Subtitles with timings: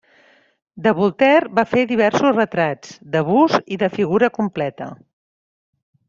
[0.85, 4.89] De Voltaire va fer diversos retrats, de bust i de figura completa.